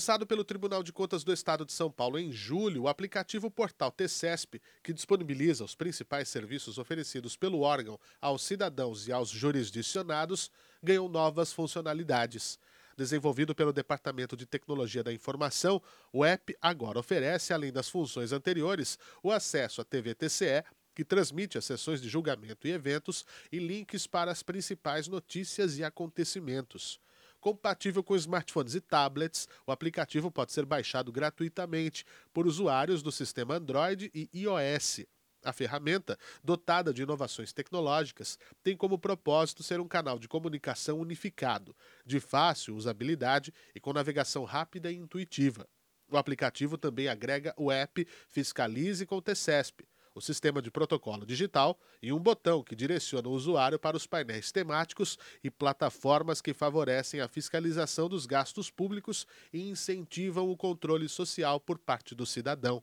Lançado 0.00 0.26
pelo 0.26 0.42
Tribunal 0.42 0.82
de 0.82 0.94
Contas 0.94 1.22
do 1.22 1.30
Estado 1.30 1.62
de 1.62 1.74
São 1.74 1.90
Paulo 1.90 2.18
em 2.18 2.32
julho, 2.32 2.84
o 2.84 2.88
aplicativo 2.88 3.50
Portal 3.50 3.92
TCESP, 3.92 4.58
que 4.82 4.94
disponibiliza 4.94 5.62
os 5.62 5.74
principais 5.74 6.26
serviços 6.26 6.78
oferecidos 6.78 7.36
pelo 7.36 7.60
órgão 7.60 8.00
aos 8.18 8.42
cidadãos 8.42 9.06
e 9.06 9.12
aos 9.12 9.28
jurisdicionados, 9.28 10.50
ganhou 10.82 11.06
novas 11.06 11.52
funcionalidades. 11.52 12.58
Desenvolvido 12.96 13.54
pelo 13.54 13.74
Departamento 13.74 14.38
de 14.38 14.46
Tecnologia 14.46 15.04
da 15.04 15.12
Informação, 15.12 15.82
o 16.10 16.24
app 16.24 16.56
agora 16.62 16.98
oferece, 16.98 17.52
além 17.52 17.70
das 17.70 17.90
funções 17.90 18.32
anteriores, 18.32 18.98
o 19.22 19.30
acesso 19.30 19.82
à 19.82 19.84
TVTCE, 19.84 20.64
que 20.94 21.04
transmite 21.04 21.58
as 21.58 21.66
sessões 21.66 22.00
de 22.00 22.08
julgamento 22.08 22.66
e 22.66 22.70
eventos, 22.70 23.26
e 23.52 23.58
links 23.58 24.06
para 24.06 24.32
as 24.32 24.42
principais 24.42 25.08
notícias 25.08 25.76
e 25.76 25.84
acontecimentos. 25.84 26.98
Compatível 27.40 28.04
com 28.04 28.14
smartphones 28.14 28.74
e 28.74 28.80
tablets, 28.82 29.48
o 29.66 29.72
aplicativo 29.72 30.30
pode 30.30 30.52
ser 30.52 30.66
baixado 30.66 31.10
gratuitamente 31.10 32.04
por 32.34 32.46
usuários 32.46 33.02
do 33.02 33.10
sistema 33.10 33.54
Android 33.54 34.10
e 34.14 34.28
iOS. 34.34 35.06
A 35.42 35.54
ferramenta, 35.54 36.18
dotada 36.44 36.92
de 36.92 37.02
inovações 37.02 37.50
tecnológicas, 37.50 38.38
tem 38.62 38.76
como 38.76 38.98
propósito 38.98 39.62
ser 39.62 39.80
um 39.80 39.88
canal 39.88 40.18
de 40.18 40.28
comunicação 40.28 41.00
unificado, 41.00 41.74
de 42.04 42.20
fácil 42.20 42.76
usabilidade 42.76 43.54
e 43.74 43.80
com 43.80 43.94
navegação 43.94 44.44
rápida 44.44 44.92
e 44.92 44.96
intuitiva. 44.96 45.66
O 46.10 46.18
aplicativo 46.18 46.76
também 46.76 47.08
agrega 47.08 47.54
o 47.56 47.72
app 47.72 48.06
Fiscalize 48.28 49.06
com 49.06 49.16
o 49.16 49.22
TCESP, 49.22 49.88
o 50.20 50.22
sistema 50.22 50.60
de 50.60 50.70
protocolo 50.70 51.24
digital 51.24 51.80
e 52.02 52.12
um 52.12 52.18
botão 52.18 52.62
que 52.62 52.76
direciona 52.76 53.26
o 53.26 53.32
usuário 53.32 53.78
para 53.78 53.96
os 53.96 54.06
painéis 54.06 54.52
temáticos 54.52 55.18
e 55.42 55.50
plataformas 55.50 56.42
que 56.42 56.52
favorecem 56.52 57.22
a 57.22 57.28
fiscalização 57.28 58.06
dos 58.06 58.26
gastos 58.26 58.70
públicos 58.70 59.26
e 59.50 59.70
incentivam 59.70 60.50
o 60.50 60.56
controle 60.58 61.08
social 61.08 61.58
por 61.58 61.78
parte 61.78 62.14
do 62.14 62.26
cidadão. 62.26 62.82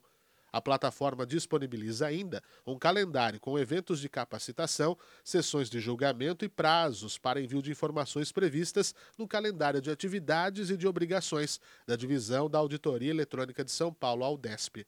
A 0.52 0.60
plataforma 0.60 1.28
disponibiliza 1.28 2.08
ainda 2.08 2.42
um 2.66 2.76
calendário 2.76 3.40
com 3.40 3.60
eventos 3.60 4.00
de 4.00 4.10
capacitação, 4.10 4.98
sessões 5.24 5.70
de 5.70 5.80
julgamento 5.80 6.44
e 6.44 6.50
prazos 6.50 7.20
para 7.20 7.40
envio 7.40 7.62
de 7.62 7.70
informações 7.70 8.32
previstas 8.32 8.96
no 9.16 9.28
calendário 9.28 9.80
de 9.80 9.92
atividades 9.92 10.72
e 10.72 10.78
de 10.78 10.88
obrigações 10.88 11.62
da 11.86 11.96
Divisão 11.96 12.50
da 12.50 12.58
Auditoria 12.58 13.12
Eletrônica 13.12 13.64
de 13.64 13.72
São 13.72 13.94
Paulo, 13.94 14.24
Aldesp. 14.24 14.88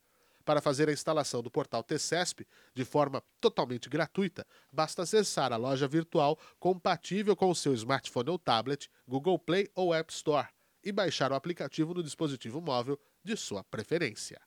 Para 0.49 0.61
fazer 0.61 0.89
a 0.89 0.91
instalação 0.91 1.43
do 1.43 1.51
portal 1.51 1.83
TCESP 1.83 2.43
de 2.73 2.83
forma 2.83 3.21
totalmente 3.39 3.87
gratuita, 3.87 4.43
basta 4.71 5.03
acessar 5.03 5.53
a 5.53 5.57
loja 5.57 5.87
virtual 5.87 6.39
compatível 6.59 7.35
com 7.35 7.51
o 7.51 7.55
seu 7.55 7.71
smartphone 7.75 8.31
ou 8.31 8.39
tablet, 8.39 8.89
Google 9.07 9.37
Play 9.37 9.69
ou 9.75 9.93
App 9.93 10.11
Store 10.11 10.47
e 10.83 10.91
baixar 10.91 11.31
o 11.31 11.35
aplicativo 11.35 11.93
no 11.93 12.01
dispositivo 12.01 12.59
móvel 12.59 12.99
de 13.23 13.37
sua 13.37 13.63
preferência. 13.63 14.41